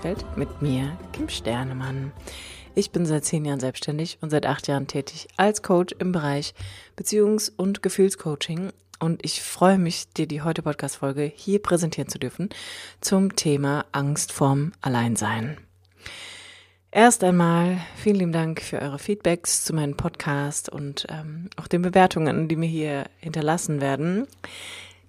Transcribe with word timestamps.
Podcast-Welt 0.00 0.36
mit 0.36 0.62
mir, 0.62 0.96
Kim 1.12 1.28
Sternemann. 1.28 2.12
Ich 2.74 2.90
bin 2.90 3.04
seit 3.04 3.24
zehn 3.24 3.44
Jahren 3.44 3.60
selbstständig 3.60 4.18
und 4.20 4.30
seit 4.30 4.46
acht 4.46 4.66
Jahren 4.66 4.86
tätig 4.86 5.28
als 5.36 5.62
Coach 5.62 5.94
im 5.98 6.12
Bereich 6.12 6.54
Beziehungs- 6.96 7.52
und 7.54 7.82
Gefühlscoaching. 7.82 8.70
Und 8.98 9.24
ich 9.24 9.42
freue 9.42 9.78
mich, 9.78 10.08
dir 10.12 10.26
die 10.26 10.42
heute 10.42 10.62
Podcast-Folge 10.62 11.30
hier 11.34 11.60
präsentieren 11.60 12.08
zu 12.08 12.18
dürfen 12.18 12.48
zum 13.00 13.36
Thema 13.36 13.84
Angst 13.92 14.32
vorm 14.32 14.72
Alleinsein. 14.80 15.58
Erst 16.90 17.22
einmal 17.22 17.78
vielen 17.96 18.16
lieben 18.16 18.32
Dank 18.32 18.62
für 18.62 18.80
eure 18.80 18.98
Feedbacks 18.98 19.64
zu 19.64 19.74
meinem 19.74 19.96
Podcast 19.96 20.68
und 20.68 21.06
ähm, 21.10 21.50
auch 21.56 21.66
den 21.66 21.82
Bewertungen, 21.82 22.48
die 22.48 22.56
mir 22.56 22.68
hier 22.68 23.04
hinterlassen 23.18 23.80
werden. 23.80 24.26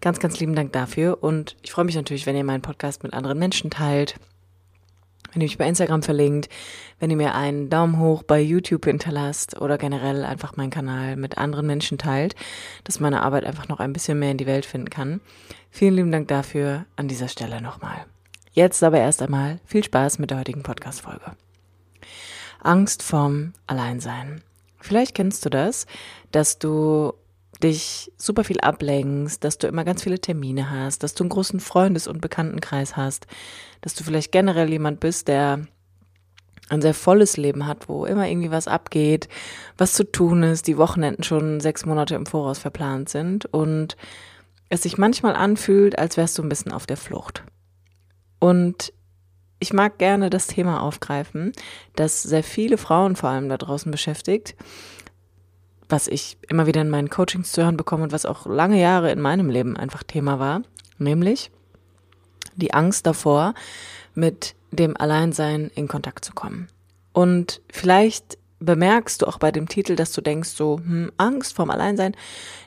Ganz, 0.02 0.20
ganz 0.20 0.40
lieben 0.40 0.56
Dank 0.56 0.74
dafür. 0.74 1.24
Und 1.24 1.56
ich 1.62 1.72
freue 1.72 1.86
mich 1.86 1.96
natürlich, 1.96 2.26
wenn 2.26 2.36
ihr 2.36 2.44
meinen 2.44 2.62
Podcast 2.62 3.04
mit 3.04 3.14
anderen 3.14 3.40
Menschen 3.40 3.70
teilt, 3.70 4.16
wenn 5.32 5.42
ihr 5.42 5.46
mich 5.46 5.58
bei 5.58 5.68
Instagram 5.68 6.04
verlinkt, 6.04 6.50
wenn 7.00 7.10
ihr 7.10 7.18
mir 7.18 7.36
einen 7.36 7.70
Daumen 7.70 8.00
hoch 8.00 8.24
bei 8.24 8.40
YouTube 8.40 8.86
hinterlasst 8.86 9.60
oder 9.60 9.78
generell 9.78 10.24
einfach 10.24 10.58
meinen 10.58 10.70
Kanal 10.70 11.16
mit 11.16 11.38
anderen 11.38 11.68
Menschen 11.68 11.98
teilt, 11.98 12.36
dass 12.84 13.00
meine 13.00 13.24
Arbeit 13.24 13.46
einfach 13.46 13.68
noch 13.68 13.80
ein 13.80 13.94
bisschen 13.94 14.20
mehr 14.20 14.32
in 14.32 14.38
die 14.38 14.48
Welt 14.48 14.66
finden 14.66 14.90
kann. 14.90 15.22
Vielen 15.70 15.96
lieben 15.96 16.12
Dank 16.12 16.28
dafür 16.28 16.86
an 16.96 17.08
dieser 17.08 17.28
Stelle 17.28 17.62
nochmal. 17.62 18.06
Jetzt 18.54 18.84
aber 18.84 18.98
erst 19.00 19.22
einmal 19.22 19.60
viel 19.66 19.84
Spaß 19.84 20.20
mit 20.20 20.30
der 20.30 20.40
heutigen 20.40 20.64
Podcast-Folge. 20.64 21.32
Angst 22.60 23.02
vorm 23.02 23.54
Alleinsein. 23.66 24.42
Vielleicht 24.80 25.16
kennst 25.16 25.46
du 25.46 25.50
das, 25.50 25.86
dass 26.32 26.60
du 26.60 27.14
dich 27.64 28.12
super 28.18 28.44
viel 28.44 28.60
ablenkst, 28.60 29.44
dass 29.44 29.58
du 29.58 29.68
immer 29.68 29.84
ganz 29.84 30.04
viele 30.04 30.20
Termine 30.20 30.70
hast, 30.70 31.04
dass 31.04 31.14
du 31.14 31.24
einen 31.24 31.30
großen 31.30 31.60
Freundes- 31.60 32.08
und 32.08 32.22
Bekanntenkreis 32.22 32.98
hast, 32.98 33.28
dass 33.82 33.96
du 33.96 34.04
vielleicht 34.04 34.32
generell 34.32 34.70
jemand 34.70 35.00
bist, 35.00 35.28
der 35.28 35.66
ein 36.70 36.82
sehr 36.82 36.94
volles 36.94 37.38
Leben 37.38 37.68
hat, 37.68 37.90
wo 37.90 38.06
immer 38.06 38.28
irgendwie 38.28 38.52
was 38.52 38.68
abgeht, 38.68 39.28
was 39.78 39.94
zu 39.94 40.10
tun 40.10 40.44
ist, 40.44 40.68
die 40.68 40.78
Wochenenden 40.78 41.24
schon 41.24 41.60
sechs 41.60 41.86
Monate 41.86 42.16
im 42.16 42.26
Voraus 42.26 42.60
verplant 42.60 43.10
sind 43.10 43.46
und 43.46 43.98
es 44.70 44.84
sich 44.84 44.98
manchmal 44.98 45.36
anfühlt, 45.36 46.00
als 46.00 46.16
wärst 46.16 46.38
du 46.38 46.44
ein 46.44 46.50
bisschen 46.50 46.72
auf 46.72 46.86
der 46.86 46.96
Flucht. 46.96 47.44
Und 48.40 48.94
ich 49.60 49.74
mag 49.74 50.00
gerne 50.00 50.30
das 50.30 50.48
Thema 50.48 50.82
aufgreifen, 50.82 51.52
das 51.96 52.24
sehr 52.24 52.44
viele 52.44 52.78
Frauen 52.78 53.16
vor 53.16 53.30
allem 53.30 53.50
da 53.50 53.58
draußen 53.58 53.92
beschäftigt, 53.92 54.56
was 55.92 56.08
ich 56.08 56.38
immer 56.48 56.68
wieder 56.68 56.82
in 56.82 56.90
meinen 56.90 57.10
Coachings 57.10 57.52
zu 57.52 57.64
hören 57.64 57.78
bekomme 57.78 58.04
und 58.04 58.12
was 58.12 58.26
auch 58.26 58.46
lange 58.46 58.80
Jahre 58.80 59.12
in 59.12 59.22
meinem 59.22 59.50
Leben 59.50 59.78
einfach 59.78 60.04
Thema 60.04 60.40
war, 60.40 60.62
nämlich 60.98 61.52
die 62.56 62.74
Angst 62.74 63.06
davor, 63.06 63.54
mit 64.14 64.56
dem 64.72 64.96
Alleinsein 64.98 65.72
in 65.76 65.88
Kontakt 65.88 66.26
zu 66.26 66.34
kommen. 66.34 66.68
Und 67.14 67.62
vielleicht 67.72 68.38
bemerkst 68.60 69.22
du 69.22 69.26
auch 69.26 69.40
bei 69.40 69.52
dem 69.52 69.68
Titel, 69.68 69.96
dass 69.96 70.14
du 70.14 70.22
denkst 70.22 70.50
so, 70.50 70.78
hm, 70.78 71.12
Angst 71.18 71.56
vorm 71.56 71.72
Alleinsein? 71.72 72.16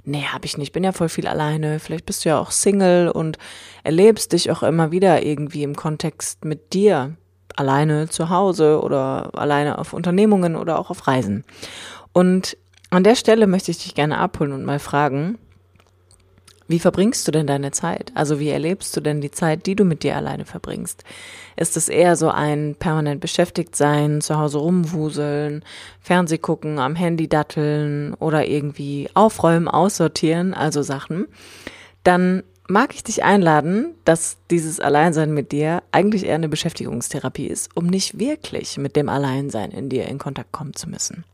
Nee, 0.05 0.25
hab 0.31 0.45
ich 0.45 0.59
nicht. 0.59 0.73
Bin 0.73 0.85
ja 0.85 0.93
voll 0.93 1.09
viel 1.09 1.27
alleine. 1.27 1.79
Vielleicht 1.79 2.05
bist 2.05 2.25
du 2.25 2.31
ja 2.31 2.39
auch 2.39 2.51
Single 2.51 3.09
und 3.09 3.39
erlebst 3.85 4.33
dich 4.33 4.51
auch 4.51 4.63
immer 4.63 4.91
wieder 4.91 5.25
irgendwie 5.25 5.63
im 5.63 5.77
Kontext 5.77 6.45
mit 6.45 6.73
dir. 6.73 7.17
Alleine 7.57 8.09
zu 8.09 8.31
Hause 8.31 8.83
oder 8.83 9.31
alleine 9.35 9.79
auf 9.79 9.93
Unternehmungen 9.93 10.57
oder 10.57 10.79
auch 10.79 10.91
auf 10.91 11.07
Reisen. 11.07 11.45
Und 12.13 12.57
an 12.95 13.05
der 13.05 13.15
Stelle 13.15 13.47
möchte 13.47 13.71
ich 13.71 13.79
dich 13.79 13.95
gerne 13.95 14.19
abholen 14.19 14.53
und 14.53 14.65
mal 14.65 14.79
fragen, 14.79 15.39
wie 16.67 16.79
verbringst 16.79 17.29
du 17.29 17.33
denn 17.33 17.47
deine 17.47 17.73
Zeit? 17.73 18.11
Also 18.15 18.41
wie 18.41 18.49
erlebst 18.49 18.97
du 18.97 19.01
denn 19.01 19.21
die 19.21 19.31
Zeit, 19.31 19.67
die 19.67 19.77
du 19.77 19.85
mit 19.85 20.03
dir 20.03 20.17
alleine 20.17 20.47
verbringst? 20.47 21.05
Ist 21.57 21.77
es 21.77 21.91
eher 21.91 22.17
so 22.17 22.31
ein 22.31 22.75
permanent 22.79 23.21
beschäftigt 23.21 23.77
sein, 23.77 24.23
zu 24.23 24.39
Hause 24.39 24.59
rumwuseln, 24.59 25.63
Fernseh 26.01 26.39
gucken, 26.39 26.79
am 26.79 26.97
Handy 26.97 27.29
datteln 27.29 28.15
oder 28.15 28.47
irgendwie 28.47 29.11
aufräumen, 29.13 29.69
aussortieren, 29.69 30.55
also 30.55 30.81
Sachen? 30.81 31.27
Dann 32.03 32.43
mag 32.67 32.95
ich 32.95 33.03
dich 33.03 33.23
einladen, 33.23 33.95
dass 34.07 34.39
dieses 34.51 34.81
Alleinsein 34.81 35.35
mit 35.35 35.53
dir 35.53 35.83
eigentlich 35.93 36.25
eher 36.25 36.37
eine 36.37 36.49
Beschäftigungstherapie 36.49 37.47
ist, 37.47 37.77
um 37.77 37.87
nicht 37.87 38.19
wirklich 38.19 38.79
mit 38.79 38.97
dem 38.97 39.11
Alleinsein 39.11 39.71
in 39.71 39.91
dir 39.91 40.07
in 40.07 40.19
Kontakt 40.19 40.53
kommen 40.53 40.73
zu 40.73 40.89
müssen. 40.89 41.25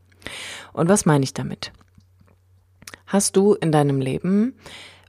Und 0.72 0.88
was 0.88 1.06
meine 1.06 1.24
ich 1.24 1.34
damit? 1.34 1.72
Hast 3.06 3.36
du 3.36 3.54
in 3.54 3.72
deinem 3.72 4.00
Leben 4.00 4.54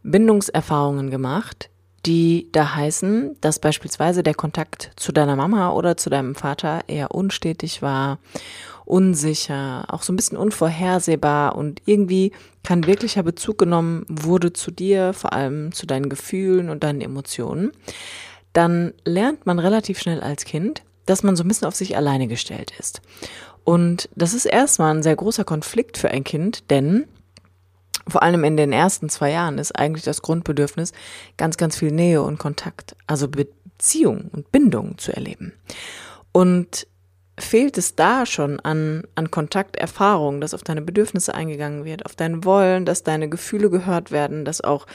Bindungserfahrungen 0.04 1.12
gemacht, 1.12 1.70
die 2.06 2.50
da 2.52 2.76
heißen, 2.76 3.38
dass 3.42 3.60
beispielsweise 3.60 4.24
der 4.24 4.34
Kontakt 4.34 4.92
zu 4.96 5.12
deiner 5.12 5.36
Mama 5.36 5.72
oder 5.72 5.98
zu 5.98 6.10
deinem 6.10 6.34
Vater 6.34 6.82
eher 6.88 7.12
unstetig 7.12 7.82
war, 7.82 8.18
unsicher, 8.86 9.86
auch 9.88 10.02
so 10.02 10.12
ein 10.12 10.16
bisschen 10.16 10.38
unvorhersehbar 10.38 11.56
und 11.56 11.82
irgendwie 11.86 12.32
kein 12.64 12.88
wirklicher 12.88 13.24
Bezug 13.24 13.60
genommen 13.60 14.06
wurde 14.10 14.52
zu 14.54 14.72
dir, 14.72 15.14
vor 15.14 15.34
allem 15.34 15.72
zu 15.72 15.86
deinen 15.86 16.10
Gefühlen 16.10 16.70
und 16.70 16.84
deinen 16.84 17.02
Emotionen, 17.02 17.72
dann 18.54 18.94
lernt 19.06 19.46
man 19.46 19.60
relativ 19.60 20.00
schnell 20.00 20.22
als 20.22 20.44
Kind, 20.44 20.82
dass 21.06 21.24
man 21.24 21.36
so 21.36 21.44
ein 21.44 21.48
bisschen 21.48 21.68
auf 21.68 21.76
sich 21.76 21.96
alleine 21.96 22.28
gestellt 22.28 22.74
ist. 22.80 23.02
Und 23.64 24.10
das 24.16 24.34
ist 24.34 24.46
erstmal 24.46 24.96
ein 24.96 25.04
sehr 25.04 25.16
großer 25.16 25.44
Konflikt 25.44 25.98
für 25.98 26.10
ein 26.10 26.24
Kind, 26.24 26.70
denn 26.70 27.08
vor 28.08 28.24
allem 28.24 28.44
in 28.44 28.58
den 28.58 28.74
ersten 28.74 29.10
zwei 29.10 29.32
Jahren 29.32 29.58
ist 29.58 29.78
eigentlich 29.78 30.04
das 30.04 30.22
Grundbedürfnis, 30.22 30.92
ganz, 31.38 31.58
ganz 31.58 31.78
viel 31.78 31.92
Nähe 31.92 32.22
und 32.22 32.40
Kontakt, 32.40 32.96
also 33.08 33.28
Beziehung 33.28 34.30
und 34.32 34.52
Bindung 34.52 34.98
zu 34.98 35.16
erleben. 35.16 35.54
Und 36.32 36.88
fehlt 37.40 37.78
es 37.78 37.96
da 37.96 38.26
schon 38.26 38.60
an, 38.60 39.04
an 39.16 39.32
Kontakterfahrung, 39.32 40.42
dass 40.42 40.54
auf 40.54 40.64
deine 40.64 40.82
Bedürfnisse 40.82 41.34
eingegangen 41.34 41.86
wird, 41.86 42.06
auf 42.06 42.16
dein 42.16 42.44
Wollen, 42.44 42.86
dass 42.86 43.04
deine 43.04 43.30
Gefühle 43.30 43.70
gehört 43.70 44.12
werden, 44.12 44.46
dass 44.46 44.62
auch 44.62 44.86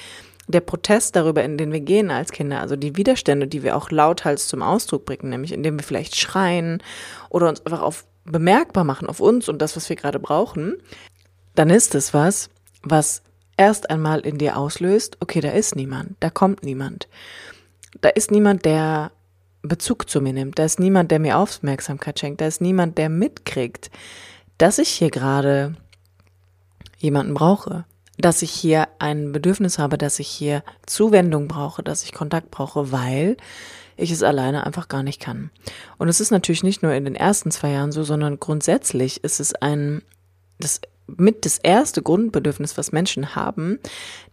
der 0.49 0.61
Protest 0.61 1.17
darüber, 1.17 1.43
in 1.43 1.59
den 1.59 1.73
wir 1.73 1.81
gehen 1.81 2.11
als 2.11 2.31
Kinder, 2.31 2.61
also 2.61 2.77
die 2.77 2.97
Widerstände, 2.97 3.49
die 3.49 3.63
wir 3.63 3.77
auch 3.77 3.91
lauthals 3.91 4.47
zum 4.47 4.63
Ausdruck 4.63 5.05
bringen, 5.05 5.29
nämlich 5.29 5.53
indem 5.53 5.77
wir 5.77 5.83
vielleicht 5.83 6.17
schreien 6.17 6.83
oder 7.31 7.49
uns 7.49 7.65
einfach 7.67 7.83
auf 7.83 8.05
bemerkbar 8.27 8.85
machen 8.85 9.09
auf 9.09 9.21
uns 9.21 9.49
und 9.49 9.61
das, 9.61 9.77
was 9.77 9.89
wir 9.89 9.97
gerade 9.97 10.19
brauchen, 10.19 10.77
dann 11.55 11.71
ist 11.71 11.95
es 11.95 12.13
was, 12.13 12.51
was 12.83 13.23
erst 13.57 13.91
einmal 13.91 14.21
in 14.21 14.39
dir 14.39 14.57
auslöst, 14.57 15.17
okay, 15.21 15.41
da 15.41 15.51
ist 15.51 15.77
niemand, 15.77 16.17
da 16.21 16.31
kommt 16.31 16.63
niemand. 16.63 17.09
Da 18.01 18.11
ist 18.11 18.31
niemand, 18.31 18.65
der 18.65 19.13
Bezug 19.63 20.09
zu 20.09 20.21
mir 20.21 20.33
nimmt, 20.33 20.59
da 20.59 20.65
ist 20.65 20.79
niemand, 20.79 21.11
der 21.11 21.19
mir 21.19 21.39
Aufmerksamkeit 21.39 22.19
schenkt, 22.19 22.41
da 22.41 22.47
ist 22.47 22.61
niemand, 22.61 22.99
der 22.99 23.09
mitkriegt, 23.09 23.91
dass 24.59 24.79
ich 24.79 24.91
hier 24.91 25.11
gerade 25.11 25.75
jemanden 26.99 27.35
brauche, 27.35 27.85
dass 28.19 28.43
ich 28.43 28.51
hier 28.51 28.89
ein 28.99 29.33
Bedürfnis 29.33 29.79
habe, 29.79 29.99
dass 29.99 30.19
ich 30.19 30.29
hier 30.29 30.63
Zuwendung 30.87 31.49
brauche, 31.49 31.83
dass 31.83 32.05
ich 32.05 32.13
Kontakt 32.13 32.51
brauche, 32.51 32.93
weil 32.93 33.37
ich 33.97 34.11
es 34.11 34.23
alleine 34.23 34.67
einfach 34.67 34.89
gar 34.89 35.03
nicht 35.03 35.21
kann. 35.21 35.51
Und 35.99 36.09
es 36.09 36.21
ist 36.21 36.31
natürlich 36.31 36.63
nicht 36.63 36.83
nur 36.83 36.93
in 36.93 37.05
den 37.05 37.15
ersten 37.15 37.51
zwei 37.51 37.71
Jahren 37.71 37.93
so, 37.93 38.03
sondern 38.03 38.39
grundsätzlich 38.39 39.25
ist 39.25 39.41
es 39.41 39.55
ein, 39.55 40.03
das 40.59 40.81
mit 41.07 41.45
das 41.45 41.59
erste 41.59 42.03
Grundbedürfnis, 42.03 42.77
was 42.77 42.93
Menschen 42.93 43.37
haben, 43.37 43.79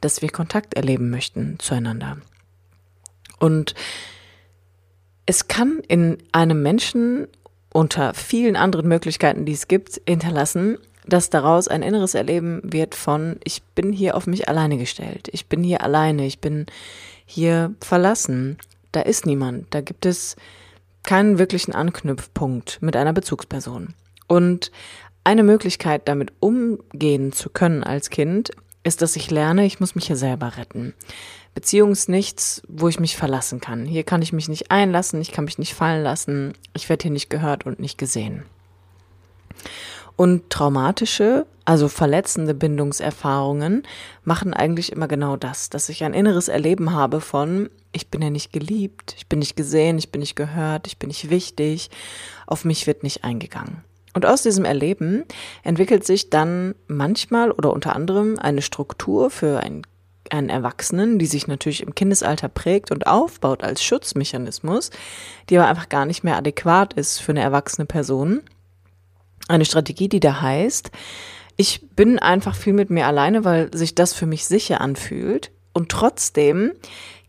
dass 0.02 0.22
wir 0.22 0.30
Kontakt 0.30 0.74
erleben 0.74 1.10
möchten 1.10 1.58
zueinander. 1.60 2.18
Und 3.40 3.76
es 5.26 5.48
kann 5.48 5.80
in 5.88 6.18
einem 6.32 6.62
Menschen 6.62 7.28
unter 7.72 8.14
vielen 8.14 8.56
anderen 8.56 8.88
Möglichkeiten, 8.88 9.46
die 9.46 9.54
es 9.54 9.68
gibt, 9.68 10.02
hinterlassen, 10.08 10.78
dass 11.06 11.30
daraus 11.30 11.68
ein 11.68 11.82
inneres 11.82 12.16
Erleben 12.16 12.62
wird 12.64 12.96
von, 12.96 13.38
ich 13.44 13.62
bin 13.76 13.92
hier 13.92 14.16
auf 14.16 14.28
mich 14.28 14.48
alleine 14.48 14.78
gestellt, 14.78 15.28
ich 15.32 15.48
bin 15.48 15.64
hier 15.64 15.82
alleine, 15.82 16.26
ich 16.26 16.40
bin 16.40 16.66
hier 17.26 17.74
verlassen, 17.82 18.58
da 18.94 19.02
ist 19.02 19.26
niemand, 19.26 19.68
da 19.74 19.82
gibt 19.82 20.06
es 20.06 20.38
keinen 21.04 21.38
wirklichen 21.38 21.74
Anknüpfpunkt 21.74 22.82
mit 22.82 22.96
einer 22.96 23.14
Bezugsperson. 23.14 23.94
Und 24.28 24.72
eine 25.26 25.44
Möglichkeit, 25.44 26.08
damit 26.08 26.32
umgehen 26.40 27.34
zu 27.34 27.50
können 27.50 27.84
als 27.84 28.10
Kind, 28.10 28.52
ist, 28.84 29.02
dass 29.02 29.16
ich 29.16 29.32
lerne, 29.32 29.66
ich 29.66 29.80
muss 29.80 29.96
mich 29.96 30.08
hier 30.08 30.16
selber 30.16 30.58
retten. 30.58 30.94
Beziehung 31.54 31.92
ist 31.92 32.10
nichts, 32.10 32.62
wo 32.68 32.88
ich 32.88 33.00
mich 33.00 33.16
verlassen 33.16 33.62
kann. 33.62 33.86
Hier 33.86 34.04
kann 34.04 34.22
ich 34.22 34.34
mich 34.34 34.50
nicht 34.50 34.72
einlassen, 34.72 35.22
ich 35.22 35.32
kann 35.32 35.46
mich 35.46 35.60
nicht 35.60 35.74
fallen 35.74 36.04
lassen, 36.04 36.54
ich 36.74 36.90
werde 36.90 37.04
hier 37.04 37.12
nicht 37.12 37.30
gehört 37.30 37.66
und 37.66 37.80
nicht 37.80 37.98
gesehen. 37.98 38.44
Und 40.16 40.50
traumatische, 40.50 41.46
also 41.66 41.88
verletzende 41.88 42.54
Bindungserfahrungen 42.54 43.84
machen 44.24 44.54
eigentlich 44.54 44.92
immer 44.92 45.08
genau 45.08 45.38
das, 45.38 45.70
dass 45.70 45.90
ich 45.90 46.04
ein 46.04 46.14
inneres 46.14 46.50
Erleben 46.50 46.94
habe 46.94 47.20
von, 47.22 47.70
ich 47.94 48.10
bin 48.10 48.22
ja 48.22 48.30
nicht 48.30 48.52
geliebt, 48.52 49.16
ich 49.18 49.28
bin 49.28 49.40
nicht 49.40 49.56
gesehen, 49.56 49.98
ich 49.98 50.12
bin 50.12 50.20
nicht 50.20 50.36
gehört, 50.36 50.88
ich 50.88 51.00
bin 51.00 51.08
nicht 51.08 51.30
wichtig, 51.30 51.90
auf 52.46 52.66
mich 52.66 52.86
wird 52.86 53.04
nicht 53.04 53.24
eingegangen. 53.24 53.84
Und 54.14 54.26
aus 54.26 54.44
diesem 54.44 54.66
Erleben 54.66 55.24
entwickelt 55.64 56.06
sich 56.06 56.30
dann 56.30 56.76
manchmal 56.88 57.52
oder 57.52 57.74
unter 57.74 57.96
anderem 57.96 58.38
eine 58.38 58.62
Struktur 58.62 59.32
für 59.32 59.62
ein, 59.62 59.82
einen 60.30 60.50
Erwachsenen, 60.50 61.18
die 61.18 61.26
sich 61.26 61.48
natürlich 61.48 61.82
im 61.82 61.96
Kindesalter 61.96 62.48
prägt 62.48 62.92
und 62.92 63.08
aufbaut 63.08 63.64
als 63.64 63.84
Schutzmechanismus, 63.84 64.92
die 65.50 65.58
aber 65.58 65.68
einfach 65.68 65.90
gar 65.90 66.06
nicht 66.06 66.24
mehr 66.24 66.38
adäquat 66.38 66.94
ist 66.94 67.20
für 67.20 67.32
eine 67.32 67.42
erwachsene 67.42 67.88
Person. 67.88 68.42
Eine 69.48 69.66
Strategie, 69.66 70.10
die 70.10 70.20
da 70.20 70.42
heißt, 70.42 70.92
ich 71.56 71.88
bin 71.96 72.20
einfach 72.20 72.56
viel 72.56 72.74
mit 72.74 72.90
mir 72.90 73.08
alleine, 73.08 73.46
weil 73.46 73.76
sich 73.76 73.96
das 73.96 74.14
für 74.14 74.26
mich 74.26 74.46
sicher 74.46 74.82
anfühlt. 74.82 75.52
Und 75.74 75.90
trotzdem 75.90 76.72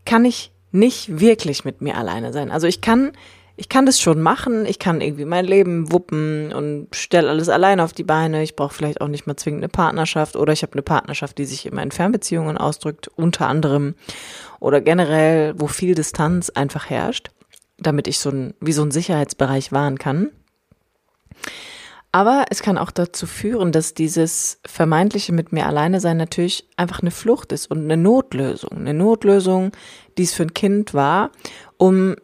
kann 0.05 0.25
ich 0.25 0.51
nicht 0.71 1.19
wirklich 1.19 1.65
mit 1.65 1.81
mir 1.81 1.97
alleine 1.97 2.33
sein. 2.33 2.51
Also 2.51 2.67
ich 2.67 2.81
kann, 2.81 3.11
ich 3.55 3.69
kann 3.69 3.85
das 3.85 4.01
schon 4.01 4.21
machen, 4.21 4.65
ich 4.65 4.79
kann 4.79 5.01
irgendwie 5.01 5.25
mein 5.25 5.45
Leben 5.45 5.91
wuppen 5.91 6.51
und 6.51 6.93
stelle 6.93 7.29
alles 7.29 7.49
alleine 7.49 7.83
auf 7.83 7.93
die 7.93 8.03
Beine. 8.03 8.43
Ich 8.43 8.55
brauche 8.55 8.73
vielleicht 8.73 9.01
auch 9.01 9.07
nicht 9.07 9.25
mal 9.25 9.37
zwingend 9.37 9.63
eine 9.63 9.69
Partnerschaft 9.69 10.35
oder 10.35 10.53
ich 10.53 10.63
habe 10.63 10.73
eine 10.73 10.81
Partnerschaft, 10.81 11.37
die 11.37 11.45
sich 11.45 11.65
in 11.65 11.75
meinen 11.75 11.91
Fernbeziehungen 11.91 12.57
ausdrückt, 12.57 13.07
unter 13.15 13.47
anderem 13.47 13.95
oder 14.59 14.81
generell, 14.81 15.53
wo 15.57 15.67
viel 15.67 15.95
Distanz 15.95 16.49
einfach 16.49 16.89
herrscht, 16.89 17.31
damit 17.77 18.07
ich 18.07 18.19
so 18.19 18.29
ein, 18.29 18.53
wie 18.59 18.73
so 18.73 18.83
ein 18.83 18.91
Sicherheitsbereich 18.91 19.71
wahren 19.71 19.97
kann. 19.97 20.31
Aber 22.15 22.45
es 22.49 22.61
kann 22.61 22.77
auch 22.77 22.91
dazu 22.91 23.27
führen, 23.27 23.73
dass 23.73 23.93
dieses 23.93 24.61
vermeintliche 24.65 25.33
mit 25.33 25.51
mir 25.51 25.65
alleine 25.65 25.99
sein 25.99 26.15
natürlich 26.15 26.65
einfach 26.77 27.01
eine 27.01 27.11
Flucht 27.11 27.51
ist 27.51 27.69
und 27.69 27.79
eine 27.79 27.97
Notlösung. 27.97 28.71
Eine 28.71 28.93
Notlösung, 28.93 29.73
die 30.17 30.23
es 30.23 30.33
für 30.33 30.43
ein 30.43 30.53
Kind 30.53 30.93
war, 30.93 31.31
um 31.75 32.15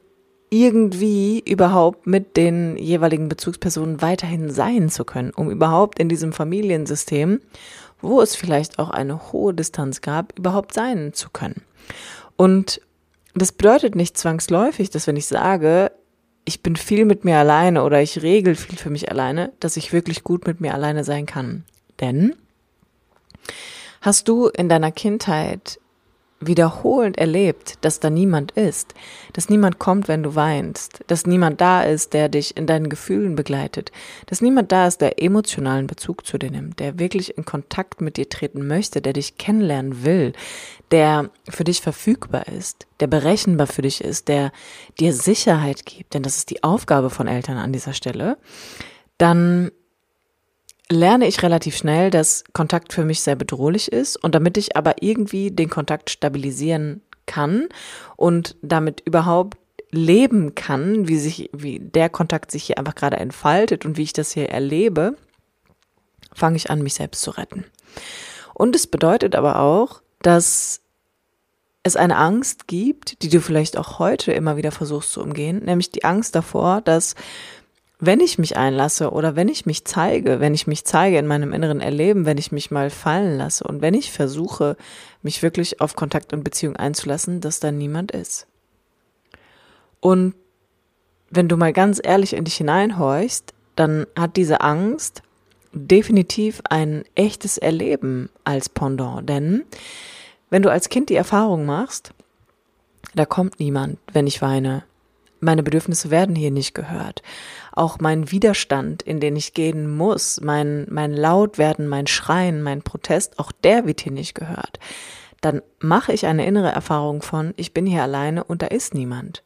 irgendwie 0.49 1.43
überhaupt 1.45 2.07
mit 2.07 2.37
den 2.37 2.77
jeweiligen 2.77 3.27
Bezugspersonen 3.27 4.01
weiterhin 4.01 4.49
sein 4.49 4.87
zu 4.87 5.03
können, 5.03 5.31
um 5.31 5.51
überhaupt 5.51 5.99
in 5.99 6.07
diesem 6.07 6.31
Familiensystem, 6.31 7.41
wo 7.99 8.21
es 8.21 8.37
vielleicht 8.37 8.79
auch 8.79 8.91
eine 8.91 9.33
hohe 9.33 9.53
Distanz 9.53 9.99
gab, 9.99 10.39
überhaupt 10.39 10.73
sein 10.73 11.11
zu 11.11 11.31
können. 11.31 11.63
Und 12.37 12.79
das 13.33 13.51
bedeutet 13.51 13.97
nicht 13.97 14.17
zwangsläufig, 14.17 14.89
dass 14.89 15.05
wenn 15.05 15.17
ich 15.17 15.27
sage, 15.27 15.91
ich 16.45 16.63
bin 16.63 16.75
viel 16.75 17.05
mit 17.05 17.25
mir 17.25 17.37
alleine 17.37 17.83
oder 17.83 18.01
ich 18.01 18.21
regel 18.21 18.55
viel 18.55 18.77
für 18.77 18.89
mich 18.89 19.11
alleine, 19.11 19.51
dass 19.59 19.77
ich 19.77 19.93
wirklich 19.93 20.23
gut 20.23 20.47
mit 20.47 20.61
mir 20.61 20.73
alleine 20.73 21.03
sein 21.03 21.25
kann. 21.25 21.65
Denn 21.99 22.35
hast 24.01 24.27
du 24.27 24.47
in 24.47 24.69
deiner 24.69 24.91
Kindheit 24.91 25.79
wiederholend 26.41 27.17
erlebt, 27.17 27.77
dass 27.81 27.99
da 27.99 28.09
niemand 28.09 28.51
ist, 28.53 28.93
dass 29.33 29.49
niemand 29.49 29.79
kommt, 29.79 30.07
wenn 30.07 30.23
du 30.23 30.35
weinst, 30.35 31.03
dass 31.07 31.25
niemand 31.25 31.61
da 31.61 31.83
ist, 31.83 32.13
der 32.13 32.29
dich 32.29 32.57
in 32.57 32.65
deinen 32.65 32.89
Gefühlen 32.89 33.35
begleitet, 33.35 33.91
dass 34.25 34.41
niemand 34.41 34.71
da 34.71 34.87
ist, 34.87 35.01
der 35.01 35.21
emotionalen 35.21 35.87
Bezug 35.87 36.25
zu 36.25 36.37
dir 36.37 36.51
nimmt, 36.51 36.79
der 36.79 36.99
wirklich 36.99 37.37
in 37.37 37.45
Kontakt 37.45 38.01
mit 38.01 38.17
dir 38.17 38.27
treten 38.27 38.67
möchte, 38.67 39.01
der 39.01 39.13
dich 39.13 39.37
kennenlernen 39.37 40.03
will, 40.03 40.33
der 40.89 41.29
für 41.47 41.63
dich 41.63 41.81
verfügbar 41.81 42.47
ist, 42.47 42.87
der 42.99 43.07
berechenbar 43.07 43.67
für 43.67 43.83
dich 43.83 44.03
ist, 44.03 44.27
der 44.27 44.51
dir 44.99 45.13
Sicherheit 45.13 45.85
gibt, 45.85 46.13
denn 46.15 46.23
das 46.23 46.37
ist 46.37 46.49
die 46.49 46.63
Aufgabe 46.63 47.09
von 47.09 47.27
Eltern 47.27 47.57
an 47.57 47.71
dieser 47.71 47.93
Stelle, 47.93 48.37
dann 49.17 49.71
lerne 50.91 51.27
ich 51.27 51.41
relativ 51.41 51.75
schnell, 51.75 52.09
dass 52.09 52.43
Kontakt 52.53 52.93
für 52.93 53.05
mich 53.05 53.21
sehr 53.21 53.35
bedrohlich 53.35 53.91
ist 53.91 54.17
und 54.17 54.35
damit 54.35 54.57
ich 54.57 54.75
aber 54.75 55.01
irgendwie 55.01 55.51
den 55.51 55.69
Kontakt 55.69 56.09
stabilisieren 56.09 57.01
kann 57.25 57.69
und 58.17 58.55
damit 58.61 59.01
überhaupt 59.05 59.57
leben 59.91 60.55
kann, 60.55 61.07
wie 61.07 61.17
sich, 61.17 61.49
wie 61.53 61.79
der 61.79 62.09
Kontakt 62.09 62.51
sich 62.51 62.63
hier 62.63 62.77
einfach 62.77 62.95
gerade 62.95 63.17
entfaltet 63.17 63.85
und 63.85 63.97
wie 63.97 64.03
ich 64.03 64.13
das 64.13 64.31
hier 64.31 64.49
erlebe, 64.49 65.17
fange 66.33 66.57
ich 66.57 66.69
an, 66.69 66.81
mich 66.81 66.93
selbst 66.93 67.21
zu 67.21 67.31
retten. 67.31 67.65
Und 68.53 68.75
es 68.75 68.87
bedeutet 68.87 69.35
aber 69.35 69.59
auch, 69.59 70.01
dass 70.21 70.81
es 71.83 71.95
eine 71.95 72.17
Angst 72.17 72.67
gibt, 72.67 73.23
die 73.23 73.29
du 73.29 73.41
vielleicht 73.41 73.77
auch 73.77 73.99
heute 73.99 74.31
immer 74.31 74.55
wieder 74.55 74.71
versuchst 74.71 75.11
zu 75.13 75.21
umgehen, 75.21 75.63
nämlich 75.65 75.89
die 75.89 76.03
Angst 76.03 76.35
davor, 76.35 76.81
dass 76.81 77.15
wenn 78.03 78.19
ich 78.19 78.39
mich 78.39 78.57
einlasse 78.57 79.11
oder 79.11 79.35
wenn 79.35 79.47
ich 79.47 79.67
mich 79.67 79.85
zeige, 79.85 80.39
wenn 80.39 80.55
ich 80.55 80.65
mich 80.65 80.85
zeige 80.85 81.19
in 81.19 81.27
meinem 81.27 81.53
inneren 81.53 81.81
Erleben, 81.81 82.25
wenn 82.25 82.39
ich 82.39 82.51
mich 82.51 82.71
mal 82.71 82.89
fallen 82.89 83.37
lasse 83.37 83.63
und 83.63 83.81
wenn 83.81 83.93
ich 83.93 84.11
versuche, 84.11 84.75
mich 85.21 85.43
wirklich 85.43 85.81
auf 85.81 85.95
Kontakt 85.95 86.33
und 86.33 86.43
Beziehung 86.43 86.75
einzulassen, 86.75 87.41
dass 87.41 87.59
da 87.59 87.71
niemand 87.71 88.11
ist. 88.11 88.47
Und 89.99 90.33
wenn 91.29 91.47
du 91.47 91.57
mal 91.57 91.73
ganz 91.73 92.01
ehrlich 92.03 92.33
in 92.33 92.43
dich 92.43 92.55
hineinhorchst, 92.55 93.53
dann 93.75 94.07
hat 94.17 94.35
diese 94.35 94.61
Angst 94.61 95.21
definitiv 95.71 96.61
ein 96.69 97.05
echtes 97.13 97.59
Erleben 97.59 98.29
als 98.43 98.67
Pendant. 98.67 99.29
Denn 99.29 99.63
wenn 100.49 100.63
du 100.63 100.71
als 100.71 100.89
Kind 100.89 101.09
die 101.09 101.15
Erfahrung 101.15 101.67
machst, 101.67 102.13
da 103.13 103.25
kommt 103.25 103.59
niemand, 103.59 103.99
wenn 104.11 104.25
ich 104.25 104.41
weine. 104.41 104.83
Meine 105.41 105.63
Bedürfnisse 105.63 106.09
werden 106.09 106.35
hier 106.35 106.51
nicht 106.51 106.73
gehört 106.73 107.21
auch 107.71 107.99
mein 107.99 108.31
Widerstand, 108.31 109.01
in 109.01 109.19
den 109.19 109.35
ich 109.35 109.53
gehen 109.53 109.89
muss, 109.95 110.41
mein, 110.41 110.87
mein 110.89 111.13
Lautwerden, 111.13 111.87
mein 111.87 112.07
Schreien, 112.07 112.61
mein 112.61 112.81
Protest, 112.81 113.39
auch 113.39 113.51
der 113.51 113.85
wird 113.85 114.01
hier 114.01 114.11
nicht 114.11 114.35
gehört. 114.35 114.79
Dann 115.39 115.61
mache 115.79 116.13
ich 116.13 116.25
eine 116.25 116.45
innere 116.45 116.69
Erfahrung 116.69 117.21
von, 117.21 117.53
ich 117.57 117.73
bin 117.73 117.85
hier 117.85 118.03
alleine 118.03 118.43
und 118.43 118.61
da 118.61 118.67
ist 118.67 118.93
niemand. 118.93 119.43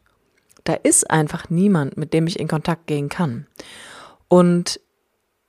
Da 0.63 0.73
ist 0.73 1.09
einfach 1.09 1.49
niemand, 1.49 1.97
mit 1.97 2.13
dem 2.13 2.27
ich 2.27 2.39
in 2.39 2.47
Kontakt 2.47 2.87
gehen 2.87 3.09
kann. 3.09 3.45
Und 4.27 4.79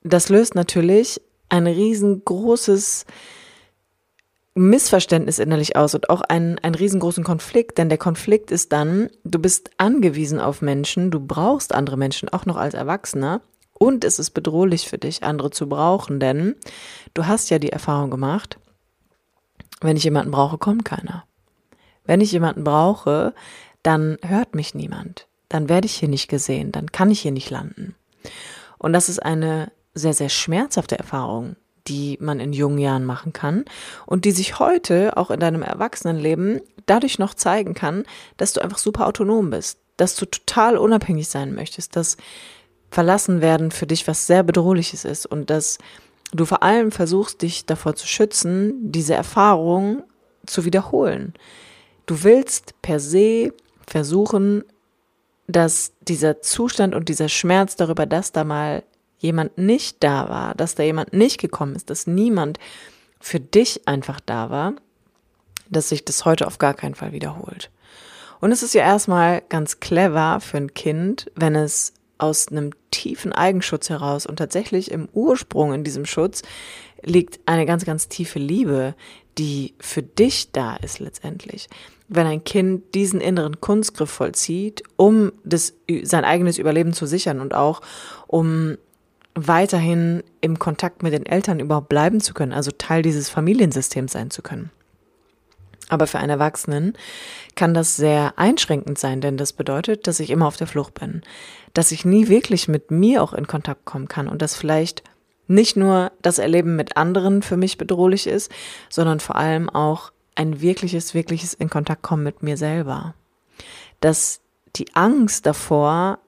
das 0.03 0.29
löst 0.29 0.55
natürlich 0.55 1.19
ein 1.49 1.65
riesengroßes 1.65 3.05
Missverständnis 4.57 5.39
innerlich 5.39 5.75
aus 5.75 5.93
und 5.93 6.09
auch 6.09 6.21
einen, 6.21 6.59
einen 6.59 6.75
riesengroßen 6.75 7.23
Konflikt, 7.23 7.77
denn 7.77 7.89
der 7.89 7.97
Konflikt 7.97 8.51
ist 8.51 8.71
dann, 8.71 9.09
du 9.23 9.39
bist 9.39 9.71
angewiesen 9.77 10.39
auf 10.39 10.61
Menschen, 10.61 11.11
du 11.11 11.19
brauchst 11.19 11.73
andere 11.73 11.97
Menschen, 11.97 12.29
auch 12.29 12.45
noch 12.45 12.57
als 12.57 12.73
Erwachsener, 12.73 13.41
und 13.79 14.03
es 14.03 14.17
ist 14.17 14.31
bedrohlich 14.31 14.89
für 14.89 14.97
dich, 14.97 15.23
andere 15.23 15.51
zu 15.51 15.69
brauchen, 15.69 16.19
denn 16.19 16.55
du 17.13 17.27
hast 17.27 17.49
ja 17.49 17.59
die 17.59 17.71
Erfahrung 17.71 18.09
gemacht, 18.09 18.57
wenn 19.81 19.95
ich 19.95 20.03
jemanden 20.03 20.31
brauche, 20.31 20.57
kommt 20.57 20.83
keiner. 20.83 21.25
Wenn 22.03 22.21
ich 22.21 22.31
jemanden 22.31 22.63
brauche, 22.63 23.35
dann 23.83 24.17
hört 24.23 24.55
mich 24.55 24.73
niemand. 24.73 25.27
Dann 25.49 25.69
werde 25.69 25.85
ich 25.85 25.93
hier 25.93 26.09
nicht 26.09 26.27
gesehen, 26.27 26.71
dann 26.71 26.91
kann 26.91 27.11
ich 27.11 27.21
hier 27.21 27.31
nicht 27.31 27.51
landen. 27.51 27.95
Und 28.79 28.93
das 28.93 29.09
ist 29.09 29.19
eine 29.19 29.71
sehr, 29.93 30.13
sehr 30.13 30.29
schmerzhafte 30.29 30.97
Erfahrung, 30.97 31.55
die 31.87 32.17
man 32.21 32.39
in 32.39 32.53
jungen 32.53 32.77
Jahren 32.77 33.05
machen 33.05 33.33
kann 33.33 33.65
und 34.05 34.25
die 34.25 34.31
sich 34.31 34.59
heute 34.59 35.17
auch 35.17 35.31
in 35.31 35.39
deinem 35.39 35.61
Erwachsenenleben 35.61 36.61
dadurch 36.85 37.19
noch 37.19 37.33
zeigen 37.33 37.73
kann, 37.73 38.03
dass 38.37 38.53
du 38.53 38.61
einfach 38.61 38.77
super 38.77 39.07
autonom 39.07 39.49
bist, 39.49 39.79
dass 39.97 40.15
du 40.15 40.25
total 40.25 40.77
unabhängig 40.77 41.27
sein 41.27 41.53
möchtest, 41.55 41.95
dass 41.95 42.17
verlassen 42.89 43.41
werden 43.41 43.71
für 43.71 43.87
dich 43.87 44.07
was 44.07 44.27
sehr 44.27 44.43
bedrohliches 44.43 45.05
ist 45.05 45.25
und 45.25 45.49
dass 45.49 45.77
du 46.31 46.45
vor 46.45 46.63
allem 46.63 46.91
versuchst, 46.91 47.41
dich 47.41 47.65
davor 47.65 47.95
zu 47.95 48.07
schützen, 48.07 48.91
diese 48.91 49.13
Erfahrung 49.13 50.03
zu 50.45 50.65
wiederholen. 50.65 51.33
Du 52.05 52.23
willst 52.23 52.81
per 52.81 52.99
se 52.99 53.53
versuchen, 53.85 54.63
dass 55.47 55.93
dieser 56.01 56.41
Zustand 56.41 56.95
und 56.95 57.09
dieser 57.09 57.29
Schmerz 57.29 57.75
darüber, 57.75 58.05
dass 58.05 58.31
da 58.31 58.43
mal 58.43 58.83
jemand 59.17 59.57
nicht 59.57 60.03
da 60.03 60.29
war, 60.29 60.55
dass 60.55 60.75
da 60.75 60.83
jemand 60.83 61.13
nicht 61.13 61.39
gekommen 61.39 61.75
ist, 61.75 61.89
dass 61.89 62.07
niemand 62.07 62.59
für 63.19 63.39
dich 63.39 63.87
einfach 63.87 64.19
da 64.19 64.49
war, 64.49 64.73
dass 65.69 65.89
sich 65.89 66.05
das 66.05 66.25
heute 66.25 66.47
auf 66.47 66.59
gar 66.59 66.73
keinen 66.73 66.95
Fall 66.95 67.11
wiederholt. 67.11 67.71
Und 68.39 68.51
es 68.51 68.63
ist 68.63 68.73
ja 68.73 68.83
erstmal 68.83 69.41
ganz 69.49 69.79
clever 69.79 70.39
für 70.39 70.57
ein 70.57 70.73
Kind, 70.73 71.31
wenn 71.35 71.55
es 71.55 71.93
aus 72.19 72.47
einem 72.47 72.71
tiefen 72.91 73.31
Eigenschutz 73.31 73.89
heraus 73.89 74.25
und 74.25 74.37
tatsächlich 74.37 74.91
im 74.91 75.07
Ursprung 75.13 75.73
in 75.73 75.83
diesem 75.83 76.05
Schutz 76.05 76.41
liegt 77.03 77.39
eine 77.45 77.65
ganz, 77.65 77.85
ganz 77.85 78.07
tiefe 78.07 78.39
Liebe, 78.39 78.95
die 79.37 79.75
für 79.79 80.01
dich 80.01 80.51
da 80.51 80.75
ist 80.77 80.99
letztendlich. 80.99 81.67
Wenn 82.07 82.25
ein 82.25 82.43
Kind 82.43 82.95
diesen 82.95 83.21
inneren 83.21 83.61
Kunstgriff 83.61 84.09
vollzieht, 84.09 84.81
um 84.95 85.31
das, 85.43 85.73
sein 86.03 86.25
eigenes 86.25 86.57
Überleben 86.57 86.93
zu 86.93 87.05
sichern 87.05 87.39
und 87.39 87.53
auch 87.53 87.81
um 88.25 88.77
weiterhin 89.37 90.23
im 90.41 90.57
Kontakt 90.57 91.03
mit 91.03 91.13
den 91.13 91.25
Eltern 91.25 91.59
überhaupt 91.59 91.89
bleiben 91.89 92.19
zu 92.21 92.33
können, 92.33 92.53
also 92.53 92.71
Teil 92.71 93.03
dieses 93.03 93.29
Familiensystems 93.29 94.11
sein 94.11 94.31
zu 94.31 94.41
können. 94.41 94.71
Aber 95.89 96.07
für 96.07 96.17
einen 96.17 96.31
Erwachsenen 96.31 96.93
kann 97.55 97.73
das 97.73 97.95
sehr 97.95 98.33
einschränkend 98.37 98.97
sein, 98.97 99.21
denn 99.21 99.37
das 99.37 99.53
bedeutet, 99.53 100.07
dass 100.07 100.19
ich 100.19 100.31
immer 100.31 100.47
auf 100.47 100.57
der 100.57 100.67
Flucht 100.67 100.95
bin, 100.95 101.21
dass 101.73 101.91
ich 101.91 102.03
nie 102.03 102.27
wirklich 102.27 102.67
mit 102.67 102.91
mir 102.91 103.23
auch 103.23 103.33
in 103.33 103.47
Kontakt 103.47 103.85
kommen 103.85 104.07
kann 104.07 104.27
und 104.27 104.41
dass 104.41 104.55
vielleicht 104.55 105.03
nicht 105.47 105.77
nur 105.77 106.11
das 106.21 106.39
Erleben 106.39 106.75
mit 106.75 106.97
anderen 106.97 107.41
für 107.41 107.55
mich 107.55 107.77
bedrohlich 107.77 108.27
ist, 108.27 108.51
sondern 108.89 109.19
vor 109.21 109.37
allem 109.37 109.69
auch 109.69 110.11
ein 110.35 110.61
wirkliches, 110.61 111.13
wirkliches 111.13 111.53
in 111.53 111.69
Kontakt 111.69 112.01
kommen 112.01 112.23
mit 112.23 112.43
mir 112.43 112.57
selber. 112.57 113.13
Dass 114.01 114.41
die 114.75 114.93
Angst 114.93 115.45
davor, 115.45 116.19